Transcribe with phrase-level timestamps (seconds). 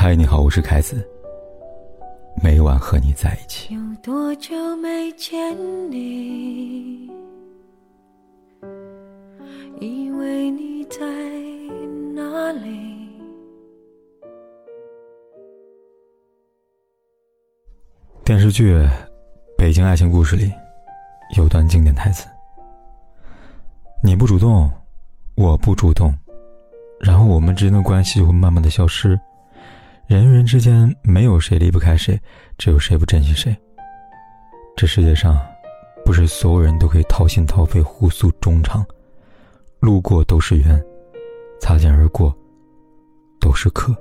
[0.00, 1.04] 嗨，你好，我是凯子。
[2.40, 3.74] 每晚和你在一起。
[3.74, 5.36] 有多久没见
[5.90, 7.10] 你？
[9.80, 11.00] 以为你在
[12.14, 13.10] 哪里？
[18.24, 18.72] 电视剧
[19.56, 20.52] 《北京爱情故事》里
[21.36, 22.24] 有段经典台词
[24.00, 24.70] ：“你不主动，
[25.34, 26.14] 我不主动，
[27.00, 29.18] 然后我们之间的关系就会慢慢的消失。”
[30.08, 32.18] 人与人之间没有谁离不开谁，
[32.56, 33.54] 只有谁不珍惜谁。
[34.74, 35.38] 这世界上，
[36.02, 38.82] 不是所有人都可以掏心掏肺、互诉衷肠。
[39.80, 40.82] 路过都是缘，
[41.60, 42.34] 擦肩而过
[43.38, 43.94] 都是客。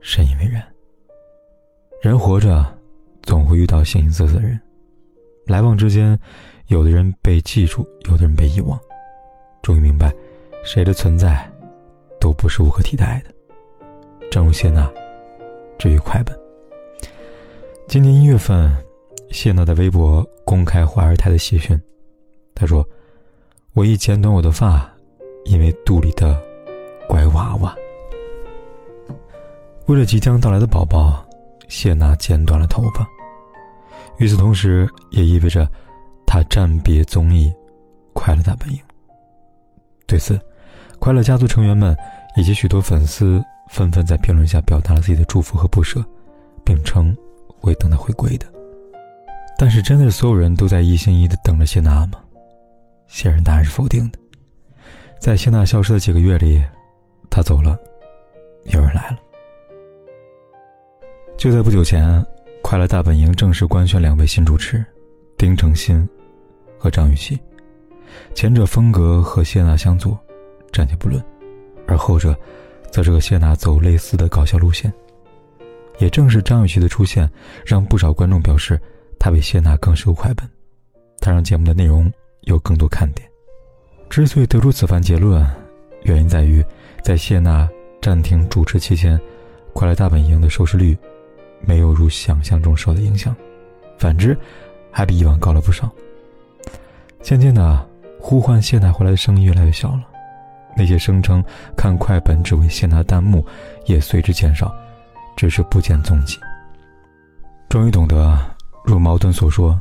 [0.00, 0.64] 深以为然。
[2.00, 2.64] 人活着，
[3.24, 4.60] 总会遇到形形色色的人，
[5.46, 6.16] 来往之间，
[6.68, 8.78] 有的人被记住，有的人被遗忘。
[9.62, 10.14] 终于明白，
[10.64, 11.44] 谁的存在，
[12.20, 13.33] 都不是无可替代的。
[14.30, 14.90] 正如谢娜，
[15.78, 16.36] 至于快本。
[17.86, 18.74] 今年一月份，
[19.30, 21.80] 谢娜在微博公开怀二胎的喜讯。
[22.54, 22.84] 她说
[23.74, 24.90] ：“我已剪短我的发，
[25.44, 26.40] 因为肚里的
[27.08, 27.74] 乖娃娃。”
[29.86, 31.24] 为了即将到来的宝宝，
[31.68, 33.06] 谢娜剪短了头发。
[34.18, 35.68] 与此同时，也意味着
[36.26, 37.48] 她暂别综艺
[38.12, 38.76] 《快乐大本营》。
[40.06, 40.40] 对此，
[40.98, 41.96] 快乐家族成员们
[42.36, 43.40] 以及许多粉丝。
[43.74, 46.00] 纷纷在评论下表达了自己的祝福和不舍，
[46.64, 47.12] 并称
[47.60, 48.46] 会等他回归的。
[49.58, 52.22] 但是，真的是所有人都在一心一意的等着谢娜吗？
[53.08, 54.18] 显然答案是否定的。
[55.18, 56.62] 在谢娜消失的几个月里，
[57.28, 57.76] 她走了，
[58.66, 59.18] 有人来了。
[61.36, 62.08] 就在不久前，
[62.62, 64.84] 《快乐大本营》正式官宣两位新主持，
[65.36, 66.08] 丁程鑫
[66.78, 67.36] 和张雨绮。
[68.34, 70.16] 前者风格和谢娜相左，
[70.72, 71.20] 暂且不论，
[71.88, 72.38] 而后者。
[72.94, 74.92] 则是和谢娜走类似的搞笑路线，
[75.98, 77.28] 也正是张雨绮的出现，
[77.66, 78.80] 让不少观众表示，
[79.18, 80.48] 她比谢娜更适合快本，
[81.18, 82.08] 她让节目的内容
[82.42, 83.28] 有更多看点。
[84.08, 85.44] 之所以得出此番结论，
[86.04, 86.64] 原因在于，
[87.02, 87.68] 在谢娜
[88.00, 89.18] 暂停主持期间，
[89.72, 90.96] 《快乐大本营》的收视率
[91.62, 93.34] 没有如想象中受到影响，
[93.98, 94.38] 反之，
[94.92, 95.90] 还比以往高了不少。
[97.22, 97.88] 渐渐的，
[98.20, 100.13] 呼唤谢娜回来的声音越来越小了。
[100.76, 101.42] 那些声称
[101.76, 103.44] 看快本只为谢娜弹幕，
[103.86, 104.74] 也随之减少，
[105.36, 106.38] 只是不见踪迹。
[107.68, 108.38] 终于懂得，
[108.84, 109.80] 如矛盾所说，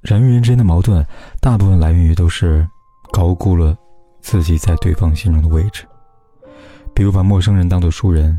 [0.00, 1.04] 人与人之间的矛盾，
[1.40, 2.66] 大部分来源于都是
[3.12, 3.76] 高估了
[4.20, 5.86] 自己在对方心中的位置。
[6.94, 8.38] 比如把陌生人当做熟人，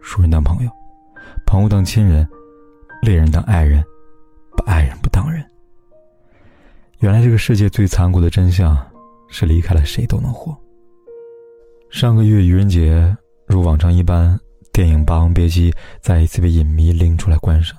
[0.00, 0.70] 熟人当朋友，
[1.46, 2.26] 朋友当亲人，
[3.02, 3.84] 恋人当爱人，
[4.56, 5.44] 把爱人不当人。
[7.00, 8.76] 原来这个世界最残酷的真相
[9.28, 10.56] 是，离开了谁都能活。
[11.90, 13.14] 上个月愚人节，
[13.46, 14.38] 如往常一般，
[14.72, 17.76] 电影《霸王别姬》再一次被影迷拎出来观赏。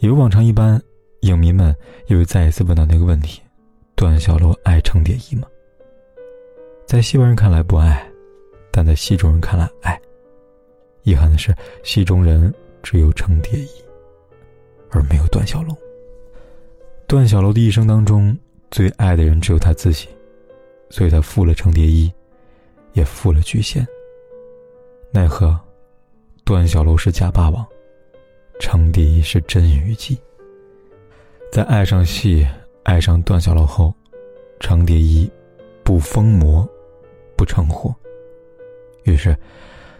[0.00, 0.80] 也如往常一般，
[1.22, 1.74] 影迷们
[2.08, 3.40] 又再一次问到那个问题：
[3.94, 5.48] 段小楼爱程蝶衣吗？
[6.86, 8.06] 在戏外人看来不爱，
[8.70, 9.98] 但在戏中人看来爱。
[11.04, 12.52] 遗憾的是，戏中人
[12.82, 13.68] 只有程蝶衣，
[14.90, 15.74] 而没有段小楼。
[17.06, 18.36] 段小楼的一生当中，
[18.70, 20.06] 最爱的人只有他自己，
[20.90, 22.12] 所以他负了程蝶衣。
[22.94, 23.86] 也负了巨献。
[25.12, 25.56] 奈何，
[26.44, 27.64] 段小楼是假霸王，
[28.58, 30.18] 程蝶衣是真虞姬。
[31.52, 32.44] 在爱上戏、
[32.82, 33.94] 爱上段小楼后，
[34.58, 35.30] 程蝶衣
[35.84, 36.68] 不疯魔，
[37.36, 37.94] 不成活。
[39.04, 39.36] 于是，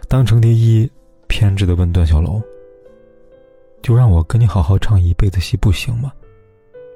[0.09, 0.89] 当程蝶衣
[1.27, 2.41] 偏执的问段小楼
[3.81, 6.11] ：“就让我跟你好好唱一辈子戏不行吗？”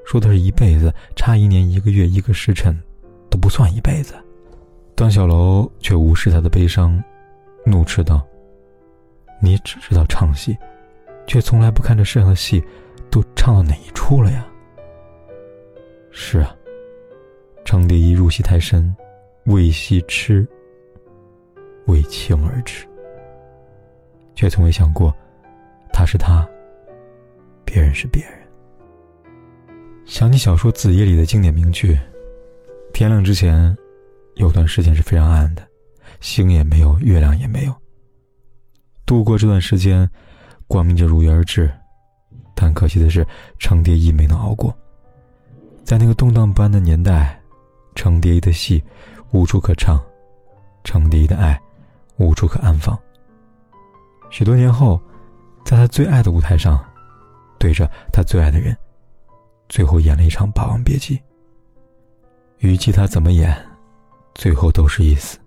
[0.04, 2.76] 说的是一辈子，差一年、一个月、一个时辰，
[3.30, 4.16] 都不算一辈子。
[5.00, 7.02] 段小楼却无视他的悲伤，
[7.66, 8.22] 怒斥道
[9.42, 10.58] ：“你只知道唱戏，
[11.26, 12.62] 却从来不看这世上的戏
[13.10, 14.46] 都唱到哪一出了呀？”
[16.12, 16.54] 是啊，
[17.64, 18.94] 程蝶衣入戏太深，
[19.46, 20.46] 为戏痴，
[21.86, 22.86] 为情而痴，
[24.36, 25.16] 却从未想过，
[25.94, 26.46] 他是他，
[27.64, 28.34] 别人是别人。
[30.04, 31.98] 想起小说《子夜》里的经典名句
[32.92, 33.74] ：“天亮之前。”
[34.40, 35.68] 有段时间是非常暗的，
[36.22, 37.76] 星也没有，月亮也没有。
[39.06, 40.10] 度过这段时间，
[40.66, 41.70] 光明就如约而至，
[42.56, 43.28] 但可惜的是，
[43.60, 44.74] 程蝶衣没能熬过。
[45.84, 47.38] 在那个动荡不安的年代，
[47.96, 48.82] 程蝶衣的戏
[49.32, 50.02] 无处可唱，
[50.86, 51.60] 程蝶衣的爱
[52.16, 52.98] 无处可安放。
[54.30, 55.02] 许多年后，
[55.66, 56.82] 在他最爱的舞台上，
[57.58, 58.74] 对着他最爱的人，
[59.68, 61.18] 最后演了一场《霸王别姬》。
[62.60, 63.54] 虞姬他怎么演？
[64.40, 65.38] 最后都是一死。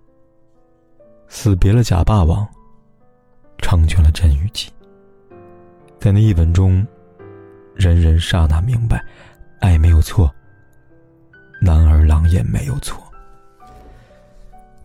[1.27, 2.47] 死别了假霸王，
[3.57, 4.69] 成全了真虞姬。
[5.99, 6.85] 在那一吻中，
[7.73, 9.03] 人人刹那明白，
[9.59, 10.31] 爱没有错，
[11.59, 13.03] 男儿郎也没有错。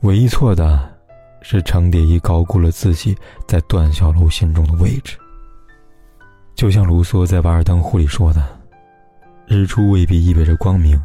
[0.00, 0.90] 唯一错的，
[1.42, 3.14] 是程蝶衣高估了自己
[3.46, 5.18] 在段小楼心中的位置。
[6.54, 8.58] 就像卢梭在《瓦尔登湖》里说的
[9.46, 10.98] ：“日出未必意味着光明，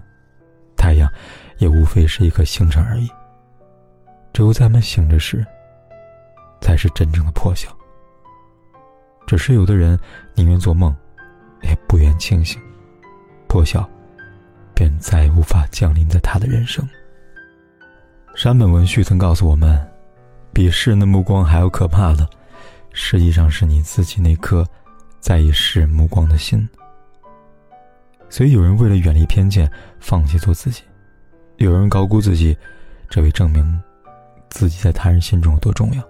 [0.78, 1.12] 太阳
[1.58, 3.10] 也无非是一颗星辰而已。
[4.32, 5.46] 只有在我们醒着时，
[6.62, 7.70] 才是真正的破晓。
[9.26, 9.98] 只是有的人
[10.36, 10.96] 宁愿做梦，
[11.62, 12.62] 也不愿清醒，
[13.48, 13.90] 破晓
[14.74, 16.88] 便再也无法降临在他的人生。”
[18.36, 19.80] 山本文绪曾告诉我们
[20.52, 22.28] ：“比世人的目光还要可怕的，
[22.92, 24.68] 实际上是你自己那颗
[25.20, 26.68] 在意世人目光的心。”
[28.30, 30.82] 所以，有人为了远离偏见，放弃做自己；
[31.64, 32.56] 有人高估自己，
[33.10, 33.82] 只为证明
[34.50, 36.04] 自己在他人心中有多重要。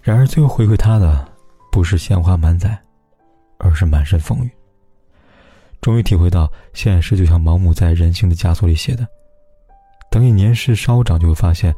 [0.00, 1.28] 然而，最后回馈他的，
[1.70, 2.82] 不是鲜花满载，
[3.58, 4.50] 而是满身风雨。
[5.82, 9.06] 终于体会到，现实就像毛姆在《人性的枷锁》里写的。
[10.10, 11.74] 等你年事稍长，就会发现，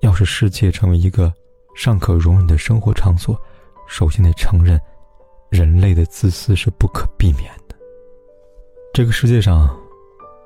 [0.00, 1.32] 要是世界成为一个
[1.76, 3.40] 尚可容忍的生活场所，
[3.86, 4.80] 首先得承认，
[5.48, 7.76] 人类的自私是不可避免的。
[8.92, 9.68] 这个世界上，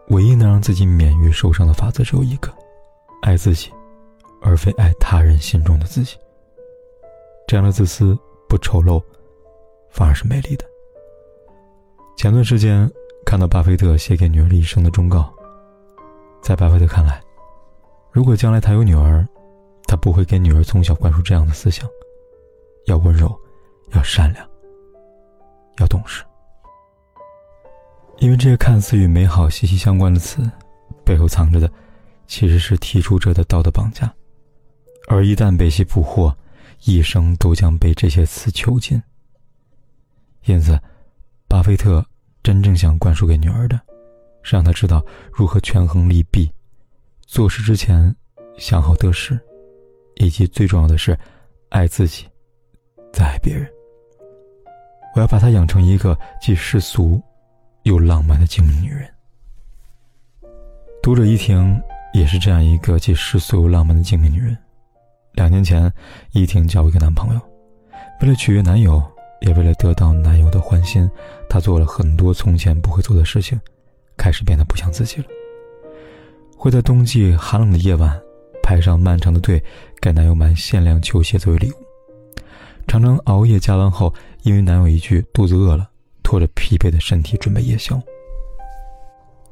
[0.09, 2.53] 唯一能让自己免于受伤的法则只有一个：
[3.23, 3.73] 爱自己，
[4.43, 6.17] 而非爱他人心中的自己。
[7.47, 8.17] 这样的自私
[8.49, 9.03] 不丑陋，
[9.91, 10.65] 反而是美丽的。
[12.17, 12.91] 前段时间
[13.25, 15.33] 看到巴菲特写给女儿的一生的忠告。
[16.43, 17.23] 在巴菲特看来，
[18.13, 19.27] 如果将来他有女儿，
[19.87, 21.89] 他不会给女儿从小灌输这样的思想：
[22.85, 23.35] 要温柔，
[23.93, 24.47] 要善良，
[28.19, 30.51] 因为这些看似与美好息息相关的词，
[31.05, 31.71] 背后藏着的，
[32.27, 34.13] 其实是提出者的道德绑架，
[35.09, 36.35] 而一旦被其捕获，
[36.85, 39.03] 一生都将被这些词囚禁。
[40.45, 40.79] 因此，
[41.49, 42.05] 巴菲特
[42.43, 43.81] 真正想灌输给女儿的。
[44.47, 45.03] 是让她知道
[45.33, 46.53] 如何权衡利弊，
[47.23, 48.15] 做事之前
[48.59, 49.41] 想好得失，
[50.17, 51.19] 以及最重要的是，
[51.71, 52.27] 爱自己，
[53.11, 53.67] 再爱别人。
[55.15, 57.19] 我要把她养成一个既世俗
[57.85, 59.09] 又浪漫的精明女人。
[61.03, 61.81] 读者依婷
[62.13, 64.57] 也是这样一个既世俗又浪漫的精明女人。
[65.33, 65.93] 两年前，
[66.33, 67.41] 依婷交了一个男朋友，
[68.21, 69.03] 为了取悦男友，
[69.41, 71.09] 也为了得到男友的欢心，
[71.49, 73.61] 她做了很多从前不会做的事情。
[74.17, 75.27] 开始变得不像自己了。
[76.57, 78.19] 会在冬季寒冷的夜晚，
[78.63, 79.63] 排上漫长的队，
[80.01, 81.75] 给男友买限量球鞋作为礼物。
[82.87, 85.91] 常常熬夜加班后，因为男友一句“肚子饿了”，
[86.35, 87.95] 拖着疲惫的身体准备夜宵。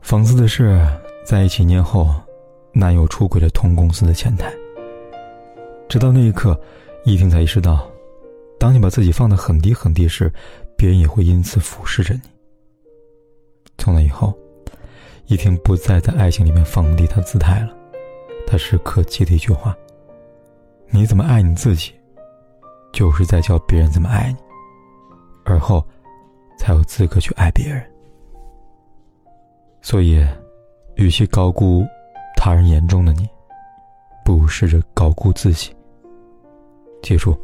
[0.02, 0.84] 讽刺的是，
[1.24, 2.12] 在一起年后，
[2.72, 4.52] 男友出轨了同公司的前台。
[5.88, 6.60] 直到那一刻，
[7.04, 7.88] 依婷才意识到，
[8.58, 10.28] 当你把自己放得很低很低时，
[10.76, 12.20] 别人也会因此俯视着你。
[13.78, 14.36] 从那以后。
[15.28, 17.68] 依婷不再在爱情里面放低她姿态了，
[18.44, 19.74] 她时刻记得一句话
[20.90, 21.92] ：“你怎么爱你自己，
[22.92, 24.36] 就是在教别人怎么爱你，
[25.44, 25.86] 而后，
[26.56, 27.84] 才有资格去爱别人。”
[29.82, 30.24] 所以，
[30.96, 31.84] 与其高估
[32.36, 33.28] 他人眼中的你，
[34.24, 35.74] 不如试着高估自己。
[37.02, 37.38] 记住，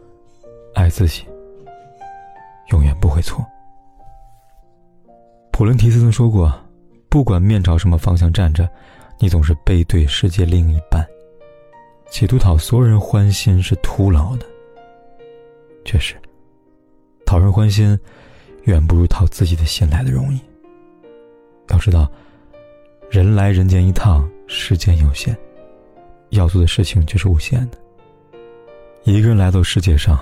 [0.74, 1.26] 爱自己，
[2.70, 3.44] 永远不会错。
[5.52, 6.52] 普伦提斯曾说过。
[7.10, 8.68] 不管面朝什么方向站着，
[9.18, 11.02] 你总是背对世界另一半。
[12.10, 14.44] 企图讨所有人欢心是徒劳的。
[15.86, 16.14] 确实，
[17.24, 17.98] 讨人欢心，
[18.68, 20.38] 远不如讨自己的心来的容易。
[21.68, 22.06] 要知道，
[23.10, 25.34] 人来人间一趟，时间有限，
[26.30, 27.78] 要做的事情却是无限的。
[29.04, 30.18] 一个人来到世界上，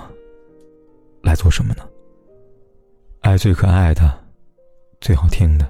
[1.21, 1.83] 来做什么呢？
[3.19, 4.17] 爱最可爱的，
[5.01, 5.69] 最好听的。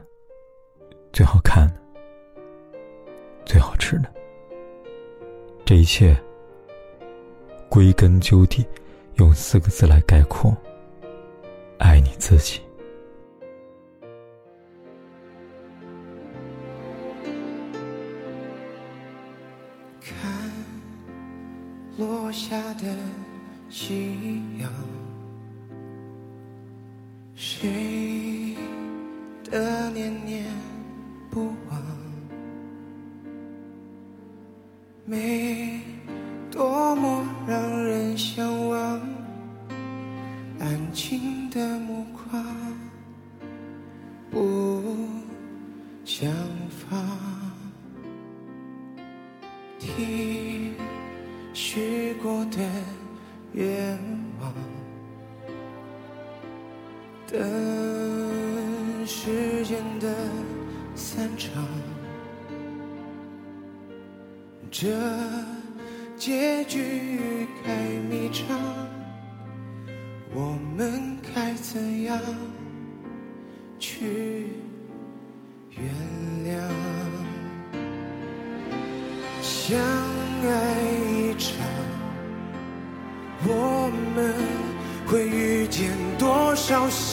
[1.12, 1.81] 最好看的，
[3.43, 4.13] 最好吃的，
[5.65, 6.15] 这一切，
[7.69, 8.63] 归根究底，
[9.15, 10.55] 用四个字来概括：
[11.79, 12.62] 爱你自己。
[22.27, 22.93] 落下的
[23.69, 24.69] 夕阳，
[27.36, 28.53] 谁
[29.46, 30.43] 的念念。
[31.31, 31.81] 不忘，
[35.05, 35.79] 美
[36.51, 39.00] 多么让人向往，
[40.60, 42.43] 安静的目光
[44.29, 44.84] 不
[46.03, 46.29] 想
[46.89, 47.00] 放，
[49.79, 50.26] 听
[52.58, 52.64] 许过的
[53.54, 54.00] 愿
[54.42, 54.52] 望，
[57.28, 60.08] 等时间的
[60.96, 61.64] 散场，
[64.72, 64.88] 这
[66.18, 67.76] 结局该
[68.10, 68.58] 迷场，
[70.34, 72.20] 我们该怎样
[73.78, 74.48] 去
[75.70, 75.94] 原
[76.44, 76.58] 谅？
[79.42, 79.78] 想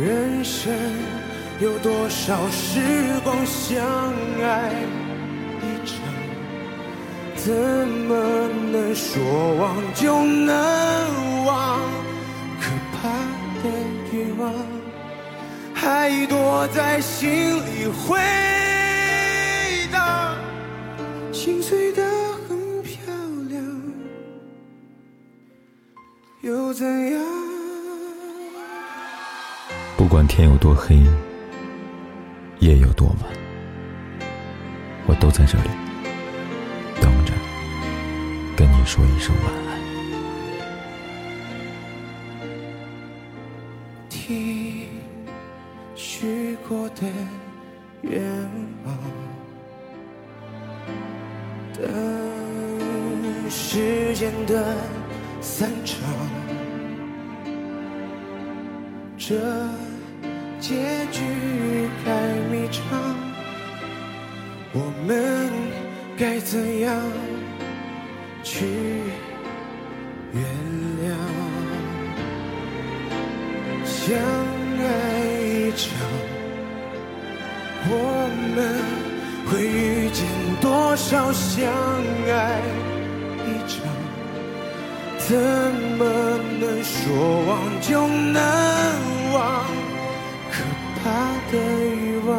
[0.00, 0.72] 人生
[1.58, 2.80] 有多少时
[3.24, 3.84] 光相
[4.40, 4.72] 爱
[5.60, 5.98] 一场？
[7.34, 10.54] 怎么能说忘就能
[11.44, 11.80] 忘？
[12.60, 13.08] 可怕
[13.64, 13.68] 的
[14.12, 14.54] 欲望
[15.74, 18.20] 还躲在心里回
[19.90, 20.36] 荡，
[21.32, 22.04] 心碎的
[22.48, 22.98] 很漂
[23.48, 23.82] 亮，
[26.42, 27.37] 又怎样？
[29.98, 30.96] 不管天有多黑，
[32.60, 33.18] 夜有多晚，
[35.08, 35.68] 我都在这里
[37.00, 37.32] 等着
[38.56, 39.76] 跟你说一声晚安。
[44.08, 44.86] 听
[45.96, 47.02] 许过的
[48.02, 48.22] 愿
[48.84, 48.96] 望，
[51.74, 54.76] 等时间的
[55.40, 55.98] 散场，
[59.28, 59.34] 这
[60.58, 60.74] 结
[61.12, 61.20] 局
[62.02, 62.08] 太
[62.50, 62.80] 迷场，
[64.72, 65.50] 我们
[66.16, 66.96] 该怎样
[68.42, 68.64] 去
[70.32, 70.42] 原
[71.02, 71.12] 谅？
[73.84, 74.88] 相爱
[75.44, 75.90] 一场，
[77.90, 77.92] 我
[78.56, 78.56] 们
[79.50, 80.24] 会遇见
[80.62, 81.68] 多少相
[82.30, 82.62] 爱
[83.44, 83.76] 一场？
[85.18, 85.36] 怎
[85.98, 86.00] 么
[86.58, 89.64] 能说忘就能望？
[90.50, 90.56] 可
[91.02, 91.04] 怕
[91.52, 91.54] 的
[91.94, 92.32] 欲望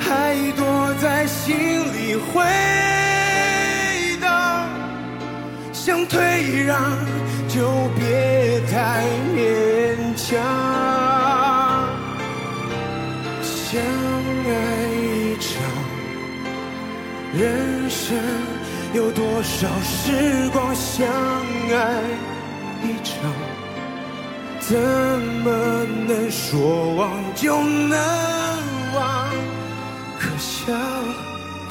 [0.00, 0.60] 还躲
[1.00, 1.56] 在心
[1.92, 2.42] 里回
[4.20, 4.68] 荡。
[5.72, 6.80] 想退让
[7.48, 9.36] 就别太勉
[10.16, 10.26] 强。
[13.42, 13.80] 相
[14.46, 14.50] 爱
[14.94, 15.50] 一场，
[17.34, 18.16] 人生
[18.94, 21.06] 有多少时光相
[21.70, 22.02] 爱
[22.82, 23.47] 一场？
[24.68, 27.98] 怎么能说忘就能
[28.94, 29.30] 忘？
[30.20, 30.74] 可笑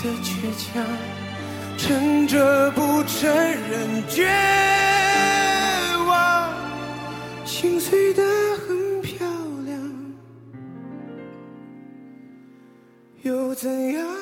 [0.01, 0.84] 的倔强。
[1.77, 4.27] 撑着不承认绝
[6.08, 6.51] 望，
[7.46, 8.24] 心碎的
[8.68, 9.27] 很漂
[9.68, 9.80] 亮，
[13.22, 14.16] 又怎样？